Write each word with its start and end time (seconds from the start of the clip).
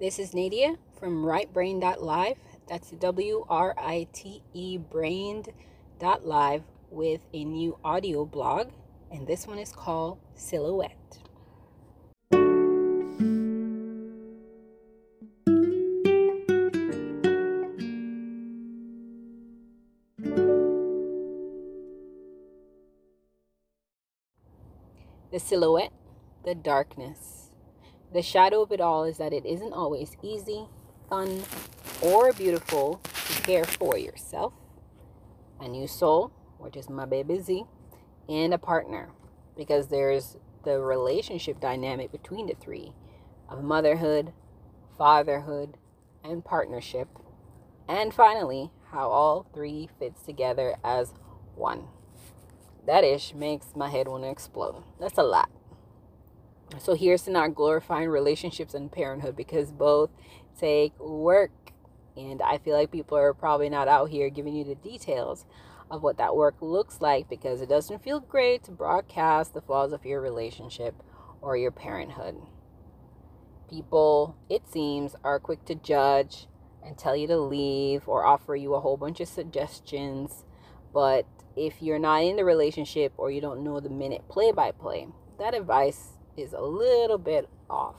This 0.00 0.20
is 0.20 0.32
Nadia 0.32 0.76
from 1.00 1.24
writebrained.live. 1.24 2.36
That's 2.68 2.92
W 2.92 3.44
R 3.48 3.74
I 3.76 4.06
T 4.12 4.44
E 4.54 4.78
brained.live 4.78 6.62
with 6.88 7.20
a 7.34 7.44
new 7.44 7.76
audio 7.82 8.24
blog, 8.24 8.68
and 9.10 9.26
this 9.26 9.48
one 9.48 9.58
is 9.58 9.72
called 9.72 10.18
Silhouette. 10.36 11.18
The 25.32 25.40
silhouette, 25.40 25.92
the 26.44 26.54
darkness. 26.54 27.37
The 28.12 28.22
shadow 28.22 28.62
of 28.62 28.72
it 28.72 28.80
all 28.80 29.04
is 29.04 29.18
that 29.18 29.32
it 29.32 29.44
isn't 29.44 29.72
always 29.72 30.16
easy, 30.22 30.66
fun, 31.08 31.42
or 32.02 32.32
beautiful 32.32 33.00
to 33.04 33.42
care 33.42 33.64
for 33.64 33.98
yourself, 33.98 34.54
a 35.60 35.68
new 35.68 35.86
soul, 35.86 36.32
which 36.58 36.76
is 36.76 36.88
my 36.88 37.04
baby 37.04 37.38
Z, 37.38 37.64
and 38.28 38.54
a 38.54 38.58
partner, 38.58 39.10
because 39.56 39.88
there's 39.88 40.36
the 40.64 40.80
relationship 40.80 41.60
dynamic 41.60 42.10
between 42.10 42.46
the 42.46 42.54
three 42.54 42.92
of 43.48 43.62
motherhood, 43.62 44.32
fatherhood, 44.96 45.76
and 46.24 46.44
partnership, 46.44 47.08
and 47.88 48.12
finally, 48.12 48.70
how 48.90 49.08
all 49.08 49.46
three 49.52 49.88
fits 49.98 50.22
together 50.22 50.76
as 50.82 51.12
one. 51.54 51.88
That 52.86 53.04
ish 53.04 53.34
makes 53.34 53.76
my 53.76 53.90
head 53.90 54.08
want 54.08 54.22
to 54.24 54.30
explode. 54.30 54.82
That's 54.98 55.18
a 55.18 55.22
lot. 55.22 55.50
So 56.76 56.94
here's 56.94 57.22
to 57.22 57.30
not 57.30 57.54
glorifying 57.54 58.08
relationships 58.08 58.74
and 58.74 58.92
parenthood 58.92 59.36
because 59.36 59.72
both 59.72 60.10
take 60.58 60.98
work. 61.00 61.50
And 62.16 62.42
I 62.42 62.58
feel 62.58 62.76
like 62.76 62.92
people 62.92 63.16
are 63.16 63.32
probably 63.32 63.70
not 63.70 63.88
out 63.88 64.10
here 64.10 64.28
giving 64.28 64.54
you 64.54 64.64
the 64.64 64.74
details 64.74 65.46
of 65.90 66.02
what 66.02 66.18
that 66.18 66.36
work 66.36 66.56
looks 66.60 67.00
like 67.00 67.28
because 67.28 67.62
it 67.62 67.68
doesn't 67.68 68.02
feel 68.02 68.20
great 68.20 68.64
to 68.64 68.70
broadcast 68.70 69.54
the 69.54 69.62
flaws 69.62 69.92
of 69.92 70.04
your 70.04 70.20
relationship 70.20 71.02
or 71.40 71.56
your 71.56 71.70
parenthood. 71.70 72.36
People, 73.70 74.36
it 74.50 74.66
seems, 74.68 75.14
are 75.24 75.38
quick 75.38 75.64
to 75.66 75.74
judge 75.74 76.46
and 76.84 76.98
tell 76.98 77.16
you 77.16 77.26
to 77.26 77.38
leave 77.38 78.08
or 78.08 78.24
offer 78.24 78.54
you 78.54 78.74
a 78.74 78.80
whole 78.80 78.96
bunch 78.96 79.20
of 79.20 79.28
suggestions, 79.28 80.44
but 80.92 81.26
if 81.56 81.82
you're 81.82 81.98
not 81.98 82.22
in 82.22 82.36
the 82.36 82.44
relationship 82.44 83.12
or 83.16 83.30
you 83.30 83.40
don't 83.40 83.64
know 83.64 83.80
the 83.80 83.90
minute 83.90 84.28
play 84.28 84.52
by 84.52 84.70
play, 84.70 85.08
that 85.38 85.54
advice 85.54 86.17
is 86.38 86.52
a 86.52 86.60
little 86.60 87.18
bit 87.18 87.48
off. 87.68 87.96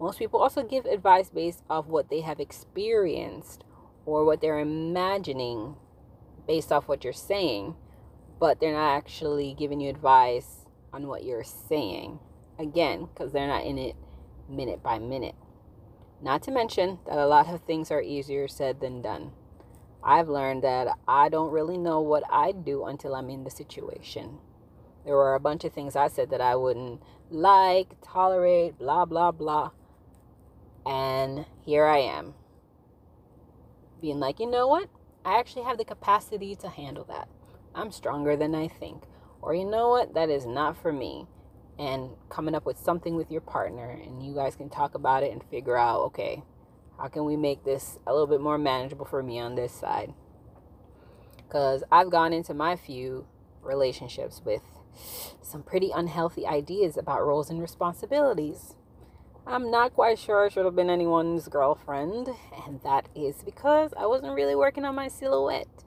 Most 0.00 0.18
people 0.18 0.40
also 0.40 0.62
give 0.62 0.86
advice 0.86 1.30
based 1.30 1.62
off 1.68 1.86
what 1.86 2.08
they 2.08 2.22
have 2.22 2.40
experienced 2.40 3.64
or 4.06 4.24
what 4.24 4.40
they're 4.40 4.58
imagining 4.58 5.76
based 6.46 6.72
off 6.72 6.88
what 6.88 7.04
you're 7.04 7.12
saying, 7.12 7.76
but 8.38 8.60
they're 8.60 8.72
not 8.72 8.96
actually 8.96 9.54
giving 9.58 9.80
you 9.80 9.90
advice 9.90 10.64
on 10.92 11.06
what 11.06 11.24
you're 11.24 11.44
saying. 11.44 12.18
Again, 12.58 13.08
because 13.12 13.32
they're 13.32 13.46
not 13.46 13.64
in 13.64 13.78
it 13.78 13.96
minute 14.48 14.82
by 14.82 14.98
minute. 14.98 15.34
Not 16.22 16.42
to 16.42 16.50
mention 16.50 16.98
that 17.06 17.18
a 17.18 17.26
lot 17.26 17.48
of 17.48 17.62
things 17.62 17.90
are 17.90 18.02
easier 18.02 18.48
said 18.48 18.80
than 18.80 19.02
done. 19.02 19.32
I've 20.02 20.28
learned 20.28 20.64
that 20.64 20.88
I 21.06 21.28
don't 21.28 21.50
really 21.50 21.78
know 21.78 22.00
what 22.00 22.24
I'd 22.30 22.64
do 22.64 22.84
until 22.84 23.14
I'm 23.14 23.30
in 23.30 23.44
the 23.44 23.50
situation. 23.50 24.38
There 25.04 25.14
were 25.14 25.34
a 25.34 25.40
bunch 25.40 25.64
of 25.64 25.72
things 25.72 25.96
I 25.96 26.08
said 26.08 26.30
that 26.30 26.40
I 26.40 26.56
wouldn't 26.56 27.02
like, 27.30 28.00
tolerate, 28.02 28.78
blah, 28.78 29.04
blah, 29.04 29.30
blah. 29.30 29.70
And 30.86 31.46
here 31.64 31.86
I 31.86 31.98
am. 31.98 32.34
Being 34.00 34.20
like, 34.20 34.40
you 34.40 34.50
know 34.50 34.66
what? 34.66 34.88
I 35.24 35.38
actually 35.38 35.64
have 35.64 35.78
the 35.78 35.84
capacity 35.84 36.54
to 36.56 36.68
handle 36.68 37.04
that. 37.04 37.28
I'm 37.74 37.92
stronger 37.92 38.36
than 38.36 38.54
I 38.54 38.68
think. 38.68 39.04
Or 39.42 39.54
you 39.54 39.64
know 39.64 39.88
what? 39.88 40.14
That 40.14 40.30
is 40.30 40.46
not 40.46 40.76
for 40.80 40.92
me. 40.92 41.26
And 41.78 42.10
coming 42.28 42.54
up 42.54 42.66
with 42.66 42.78
something 42.78 43.16
with 43.16 43.30
your 43.30 43.40
partner, 43.40 43.88
and 43.90 44.22
you 44.22 44.34
guys 44.34 44.54
can 44.54 44.68
talk 44.68 44.94
about 44.94 45.22
it 45.22 45.32
and 45.32 45.42
figure 45.44 45.76
out, 45.76 46.00
okay, 46.06 46.42
how 46.98 47.08
can 47.08 47.24
we 47.24 47.36
make 47.36 47.64
this 47.64 47.98
a 48.06 48.12
little 48.12 48.26
bit 48.26 48.40
more 48.40 48.58
manageable 48.58 49.06
for 49.06 49.22
me 49.22 49.38
on 49.38 49.54
this 49.54 49.72
side? 49.72 50.12
Because 51.36 51.82
I've 51.90 52.10
gone 52.10 52.34
into 52.34 52.52
my 52.52 52.76
few 52.76 53.26
relationships 53.62 54.42
with 54.44 54.62
some 55.42 55.62
pretty 55.62 55.90
unhealthy 55.94 56.46
ideas 56.46 56.96
about 56.96 57.26
roles 57.26 57.50
and 57.50 57.60
responsibilities. 57.60 58.76
I'm 59.46 59.70
not 59.70 59.94
quite 59.94 60.18
sure 60.18 60.44
I 60.44 60.48
should 60.48 60.64
have 60.64 60.76
been 60.76 60.90
anyone's 60.90 61.48
girlfriend, 61.48 62.28
and 62.66 62.80
that 62.82 63.08
is 63.14 63.42
because 63.42 63.92
I 63.98 64.06
wasn't 64.06 64.34
really 64.34 64.54
working 64.54 64.84
on 64.84 64.94
my 64.94 65.08
silhouette. 65.08 65.84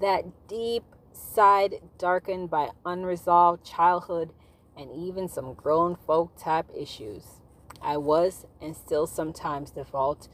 That 0.00 0.48
deep 0.48 0.84
side 1.12 1.80
darkened 1.98 2.50
by 2.50 2.70
unresolved 2.84 3.64
childhood 3.64 4.32
and 4.76 4.90
even 4.92 5.28
some 5.28 5.54
grown 5.54 5.96
folk 5.96 6.36
type 6.38 6.70
issues. 6.76 7.40
I 7.82 7.96
was 7.96 8.46
and 8.60 8.76
still 8.76 9.06
sometimes 9.06 9.70
default 9.70 10.28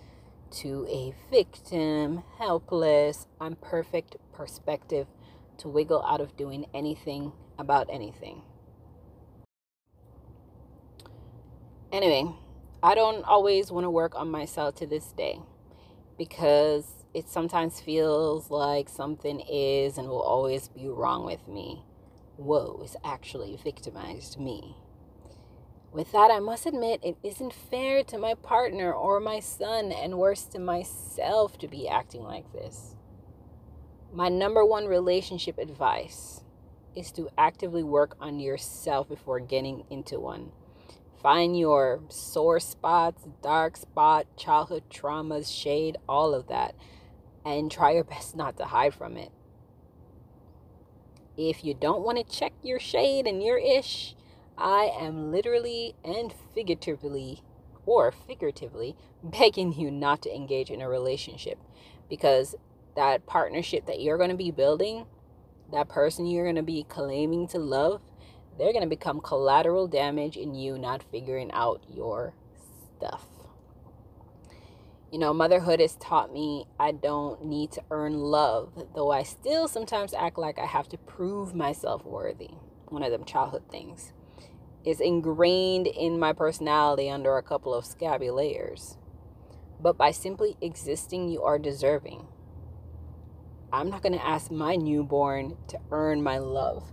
to 0.50 0.86
a 0.88 1.14
victim, 1.30 2.22
helpless, 2.38 3.26
imperfect 3.40 4.16
perspective 4.32 5.06
to 5.58 5.68
wiggle 5.68 6.04
out 6.04 6.20
of 6.20 6.36
doing 6.36 6.66
anything 6.74 7.32
about 7.58 7.88
anything. 7.90 8.42
Anyway, 11.92 12.34
I 12.82 12.94
don't 12.94 13.24
always 13.24 13.70
want 13.70 13.84
to 13.84 13.90
work 13.90 14.14
on 14.14 14.30
myself 14.30 14.74
to 14.76 14.86
this 14.86 15.12
day 15.12 15.40
because 16.18 17.04
it 17.14 17.28
sometimes 17.28 17.80
feels 17.80 18.50
like 18.50 18.88
something 18.88 19.40
is 19.40 19.96
and 19.96 20.08
will 20.08 20.20
always 20.20 20.68
be 20.68 20.88
wrong 20.88 21.24
with 21.24 21.48
me. 21.48 21.82
Whoa, 22.36 22.82
is 22.84 22.96
actually 23.04 23.56
victimized 23.56 24.38
me. 24.38 24.76
With 25.92 26.12
that, 26.12 26.30
I 26.30 26.40
must 26.40 26.66
admit 26.66 27.00
it 27.02 27.16
isn't 27.22 27.54
fair 27.54 28.04
to 28.04 28.18
my 28.18 28.34
partner 28.34 28.92
or 28.92 29.18
my 29.18 29.40
son, 29.40 29.90
and 29.92 30.18
worse 30.18 30.44
to 30.46 30.58
myself, 30.58 31.56
to 31.58 31.68
be 31.68 31.88
acting 31.88 32.22
like 32.22 32.52
this. 32.52 32.94
My 34.12 34.28
number 34.28 34.62
one 34.62 34.86
relationship 34.86 35.56
advice 35.56 36.42
is 36.96 37.12
to 37.12 37.28
actively 37.36 37.82
work 37.82 38.16
on 38.20 38.40
yourself 38.40 39.08
before 39.08 39.38
getting 39.38 39.84
into 39.90 40.18
one. 40.18 40.50
Find 41.22 41.58
your 41.58 42.00
sore 42.08 42.60
spots, 42.60 43.26
dark 43.42 43.76
spot, 43.76 44.26
childhood 44.36 44.84
traumas, 44.90 45.52
shade, 45.52 45.96
all 46.08 46.34
of 46.34 46.48
that, 46.48 46.74
and 47.44 47.70
try 47.70 47.92
your 47.92 48.04
best 48.14 48.36
not 48.36 48.56
to 48.56 48.64
hide 48.64 48.94
from 48.94 49.16
it. 49.16 49.30
If 51.36 51.64
you 51.64 51.74
don't 51.74 52.02
want 52.02 52.18
to 52.18 52.36
check 52.36 52.52
your 52.62 52.80
shade 52.80 53.26
and 53.26 53.42
your 53.42 53.58
ish, 53.58 54.14
I 54.56 54.90
am 54.98 55.30
literally 55.30 55.94
and 56.02 56.32
figuratively 56.54 57.42
or 57.84 58.10
figuratively 58.10 58.96
begging 59.22 59.72
you 59.72 59.90
not 59.90 60.22
to 60.22 60.34
engage 60.34 60.70
in 60.70 60.80
a 60.80 60.88
relationship 60.88 61.58
because 62.08 62.54
that 62.94 63.26
partnership 63.26 63.86
that 63.86 64.00
you're 64.00 64.16
going 64.16 64.30
to 64.30 64.36
be 64.36 64.50
building, 64.50 65.06
that 65.72 65.88
person 65.88 66.26
you're 66.26 66.44
going 66.44 66.56
to 66.56 66.62
be 66.62 66.84
claiming 66.88 67.48
to 67.48 67.58
love, 67.58 68.00
they're 68.58 68.72
going 68.72 68.82
to 68.82 68.88
become 68.88 69.20
collateral 69.20 69.86
damage 69.86 70.36
in 70.36 70.54
you 70.54 70.78
not 70.78 71.02
figuring 71.10 71.50
out 71.52 71.82
your 71.92 72.34
stuff. 72.96 73.26
You 75.12 75.18
know, 75.18 75.32
motherhood 75.32 75.80
has 75.80 75.94
taught 75.96 76.32
me 76.32 76.66
I 76.80 76.92
don't 76.92 77.44
need 77.44 77.70
to 77.72 77.82
earn 77.90 78.14
love, 78.14 78.86
though 78.94 79.10
I 79.10 79.22
still 79.22 79.68
sometimes 79.68 80.12
act 80.12 80.36
like 80.38 80.58
I 80.58 80.66
have 80.66 80.88
to 80.88 80.98
prove 80.98 81.54
myself 81.54 82.04
worthy. 82.04 82.50
One 82.88 83.02
of 83.02 83.10
them 83.10 83.24
childhood 83.24 83.64
things 83.70 84.12
is 84.84 85.00
ingrained 85.00 85.88
in 85.88 86.18
my 86.18 86.32
personality 86.32 87.10
under 87.10 87.36
a 87.36 87.42
couple 87.42 87.74
of 87.74 87.84
scabby 87.84 88.30
layers. 88.30 88.96
But 89.80 89.98
by 89.98 90.12
simply 90.12 90.56
existing, 90.60 91.28
you 91.28 91.42
are 91.42 91.58
deserving. 91.58 92.28
I'm 93.72 93.90
not 93.90 94.02
going 94.02 94.12
to 94.12 94.24
ask 94.24 94.50
my 94.50 94.76
newborn 94.76 95.56
to 95.68 95.78
earn 95.90 96.22
my 96.22 96.38
love. 96.38 96.92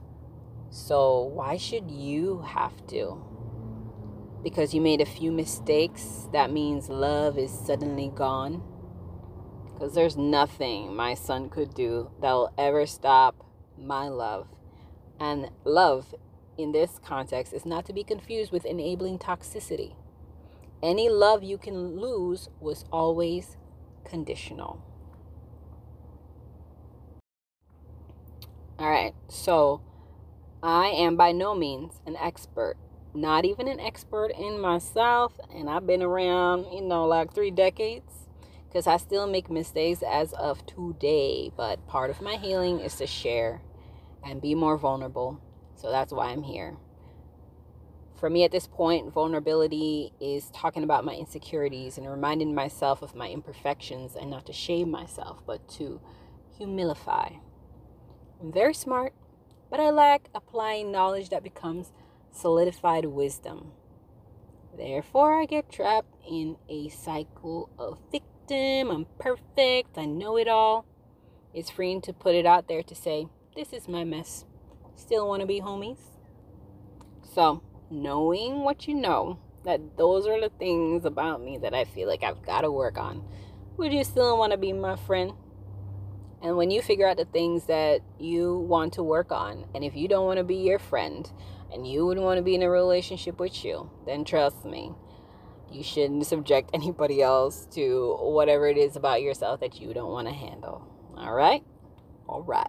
So 0.72 1.22
why 1.22 1.56
should 1.58 1.92
you 1.92 2.42
have 2.42 2.86
to? 2.88 3.24
Because 4.44 4.74
you 4.74 4.82
made 4.82 5.00
a 5.00 5.06
few 5.06 5.32
mistakes, 5.32 6.28
that 6.34 6.52
means 6.52 6.90
love 6.90 7.38
is 7.38 7.52
suddenly 7.52 8.12
gone? 8.14 8.64
Because 9.66 9.94
there's 9.94 10.18
nothing 10.18 10.96
my 10.96 11.14
son 11.14 11.50
could 11.50 11.74
do 11.76 12.10
that 12.22 12.32
will 12.32 12.54
ever 12.58 12.88
stop 12.88 13.46
my 13.78 14.08
love. 14.08 14.48
And 15.20 15.52
love 15.64 16.16
in 16.58 16.72
this 16.72 17.00
context 17.04 17.54
is 17.54 17.66
not 17.66 17.86
to 17.86 17.94
be 17.94 18.04
confused 18.04 18.52
with 18.52 18.66
enabling 18.66 19.20
toxicity. 19.20 19.96
Any 20.82 21.08
love 21.08 21.44
you 21.44 21.58
can 21.58 22.00
lose 22.00 22.50
was 22.60 22.84
always 22.92 23.58
conditional. 24.04 24.84
All 28.80 28.90
right, 28.90 29.14
so 29.30 29.82
I 30.62 30.88
am 30.88 31.16
by 31.16 31.32
no 31.32 31.56
means 31.56 32.02
an 32.06 32.16
expert 32.18 32.76
not 33.14 33.46
even 33.46 33.68
an 33.68 33.80
expert 33.80 34.32
in 34.38 34.60
myself, 34.60 35.40
and 35.54 35.70
I've 35.70 35.86
been 35.86 36.02
around, 36.02 36.66
you 36.74 36.82
know, 36.82 37.06
like 37.06 37.34
three 37.34 37.52
decades 37.52 38.28
because 38.68 38.88
I 38.88 38.98
still 38.98 39.28
make 39.28 39.50
mistakes 39.50 40.02
as 40.02 40.34
of 40.34 40.66
today. 40.66 41.52
But 41.56 41.86
part 41.88 42.10
of 42.10 42.22
my 42.22 42.38
healing 42.38 42.80
is 42.80 42.96
to 42.96 43.08
share 43.08 43.62
and 44.26 44.42
be 44.42 44.56
more 44.56 44.78
vulnerable. 44.78 45.40
So 45.76 45.92
that's 45.92 46.12
why 46.12 46.28
I'm 46.30 46.44
here. 46.44 46.78
For 48.16 48.30
me 48.30 48.44
at 48.46 48.52
this 48.52 48.68
point, 48.68 49.14
vulnerability 49.14 50.14
is 50.20 50.50
talking 50.52 50.84
about 50.84 51.04
my 51.04 51.14
insecurities 51.14 51.98
and 51.98 52.10
reminding 52.10 52.56
myself 52.56 53.02
of 53.02 53.16
my 53.16 53.30
imperfections 53.30 54.16
and 54.16 54.32
not 54.32 54.46
to 54.46 54.54
shame 54.54 54.90
myself, 54.90 55.44
but 55.46 55.68
to 55.70 56.00
humilify. 56.60 57.40
I'm 58.44 58.52
very 58.52 58.74
smart, 58.74 59.14
but 59.72 59.80
I 59.80 59.90
lack 59.90 60.28
applying 60.36 60.92
knowledge 60.92 61.30
that 61.30 61.44
becomes 61.44 61.94
solidified 62.30 63.06
wisdom. 63.06 63.72
Therefore, 64.76 65.40
I 65.40 65.46
get 65.46 65.72
trapped 65.72 66.14
in 66.30 66.58
a 66.68 66.90
cycle 66.90 67.70
of 67.80 68.00
victim. 68.12 68.92
I'm 68.92 69.06
perfect. 69.18 69.98
I 69.98 70.06
know 70.06 70.38
it 70.38 70.50
all. 70.50 70.86
It's 71.54 71.70
freeing 71.70 72.02
to 72.02 72.12
put 72.12 72.36
it 72.36 72.46
out 72.46 72.68
there 72.68 72.84
to 72.84 72.94
say, 72.94 73.28
This 73.56 73.72
is 73.72 73.88
my 73.88 74.04
mess. 74.04 74.44
Still 74.98 75.26
want 75.26 75.40
to 75.40 75.48
be 75.48 75.62
homies? 75.62 76.00
So, 77.22 77.64
knowing 77.90 78.66
what 78.66 78.90
you 78.90 78.94
know, 78.94 79.40
that 79.64 79.96
those 79.96 80.28
are 80.28 80.42
the 80.42 80.50
things 80.50 81.06
about 81.06 81.42
me 81.42 81.60
that 81.60 81.74
I 81.74 81.86
feel 81.86 82.10
like 82.10 82.24
I've 82.24 82.46
got 82.46 82.62
to 82.62 82.72
work 82.72 82.98
on. 82.98 83.24
Would 83.78 83.94
you 83.94 84.04
still 84.04 84.38
want 84.38 84.52
to 84.52 84.58
be 84.58 84.74
my 84.74 84.98
friend? 84.98 85.32
And 86.44 86.58
when 86.58 86.72
you 86.72 86.82
figure 86.82 87.08
out 87.08 87.16
the 87.16 87.24
things 87.24 87.68
that 87.68 88.02
you 88.20 88.58
want 88.58 88.94
to 88.94 89.04
work 89.04 89.32
on, 89.32 89.66
and 89.74 89.82
if 89.82 89.96
you 89.96 90.10
don't 90.10 90.26
want 90.26 90.40
to 90.40 90.44
be 90.44 90.58
your 90.58 90.78
friend, 90.78 91.32
and 91.72 91.88
you 91.88 92.06
wouldn't 92.06 92.26
want 92.26 92.38
to 92.38 92.44
be 92.44 92.54
in 92.54 92.62
a 92.62 92.70
relationship 92.70 93.40
with 93.40 93.64
you, 93.64 93.90
then 94.06 94.26
trust 94.26 94.66
me, 94.66 94.92
you 95.72 95.84
shouldn't 95.84 96.26
subject 96.26 96.70
anybody 96.74 97.22
else 97.22 97.66
to 97.72 98.18
whatever 98.20 98.68
it 98.68 98.78
is 98.78 98.98
about 98.98 99.22
yourself 99.22 99.62
that 99.62 99.80
you 99.80 99.94
don't 99.94 100.12
want 100.12 100.28
to 100.28 100.34
handle. 100.34 100.86
All 101.16 101.34
right? 101.34 101.64
All 102.28 102.44
right. 102.44 102.68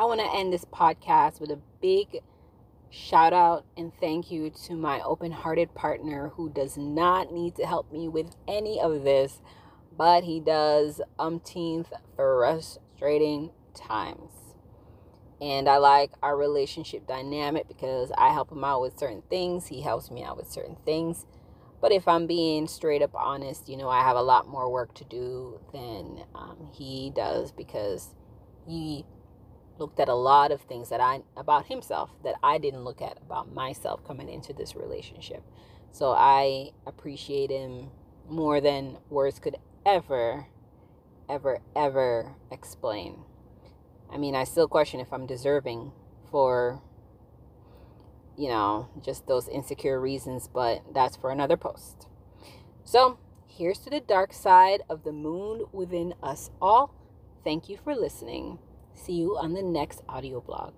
I 0.00 0.04
want 0.04 0.18
to 0.18 0.34
end 0.34 0.52
this 0.52 0.64
podcast 0.64 1.40
with 1.40 1.52
a 1.52 1.60
big 1.80 2.22
shout 2.90 3.32
out 3.32 3.64
and 3.76 3.92
thank 4.00 4.30
you 4.30 4.50
to 4.50 4.74
my 4.74 5.00
open 5.02 5.32
hearted 5.32 5.74
partner 5.74 6.28
who 6.34 6.50
does 6.50 6.76
not 6.76 7.32
need 7.32 7.54
to 7.56 7.64
help 7.66 7.90
me 7.92 8.08
with 8.08 8.34
any 8.48 8.80
of 8.80 9.04
this 9.04 9.40
but 10.00 10.24
he 10.24 10.40
does 10.40 11.02
umpteenth 11.18 11.92
frustrating 12.16 13.50
times. 13.74 14.32
And 15.42 15.68
I 15.68 15.76
like 15.76 16.12
our 16.22 16.36
relationship 16.36 17.06
dynamic 17.06 17.68
because 17.68 18.10
I 18.16 18.32
help 18.32 18.50
him 18.50 18.64
out 18.64 18.80
with 18.80 18.98
certain 18.98 19.22
things, 19.28 19.66
he 19.66 19.82
helps 19.82 20.10
me 20.10 20.22
out 20.22 20.38
with 20.38 20.50
certain 20.50 20.76
things. 20.86 21.26
But 21.82 21.92
if 21.92 22.08
I'm 22.08 22.26
being 22.26 22.66
straight 22.66 23.02
up 23.02 23.14
honest, 23.14 23.68
you 23.68 23.76
know, 23.76 23.90
I 23.90 24.02
have 24.02 24.16
a 24.16 24.22
lot 24.22 24.48
more 24.48 24.70
work 24.70 24.94
to 24.94 25.04
do 25.04 25.60
than 25.72 26.24
um, 26.34 26.68
he 26.72 27.12
does 27.14 27.52
because 27.52 28.14
he 28.66 29.04
looked 29.80 29.98
at 29.98 30.08
a 30.08 30.14
lot 30.14 30.52
of 30.52 30.60
things 30.60 30.90
that 30.90 31.00
I 31.00 31.22
about 31.36 31.66
himself 31.66 32.10
that 32.22 32.34
I 32.42 32.58
didn't 32.58 32.84
look 32.84 33.00
at 33.00 33.18
about 33.22 33.52
myself 33.52 34.04
coming 34.06 34.28
into 34.28 34.52
this 34.52 34.76
relationship. 34.76 35.42
So 35.90 36.12
I 36.12 36.70
appreciate 36.86 37.50
him 37.50 37.90
more 38.28 38.60
than 38.60 38.98
words 39.08 39.40
could 39.40 39.56
ever, 39.84 40.46
ever, 41.28 41.60
ever 41.74 42.36
explain. 42.52 43.24
I 44.12 44.18
mean, 44.18 44.34
I 44.34 44.44
still 44.44 44.68
question 44.68 45.00
if 45.00 45.12
I'm 45.12 45.26
deserving 45.26 45.92
for, 46.30 46.82
you 48.36 48.48
know, 48.48 48.88
just 49.02 49.26
those 49.26 49.48
insecure 49.48 50.00
reasons, 50.00 50.48
but 50.52 50.82
that's 50.92 51.16
for 51.16 51.30
another 51.30 51.56
post. 51.56 52.06
So, 52.84 53.18
here's 53.46 53.78
to 53.80 53.90
the 53.90 54.00
dark 54.00 54.32
side 54.32 54.82
of 54.88 55.04
the 55.04 55.12
moon 55.12 55.64
within 55.72 56.14
us 56.22 56.50
all. 56.60 56.94
Thank 57.44 57.68
you 57.68 57.76
for 57.76 57.94
listening. 57.94 58.58
See 59.02 59.14
you 59.14 59.38
on 59.38 59.54
the 59.54 59.62
next 59.62 60.02
audio 60.10 60.42
blog. 60.42 60.74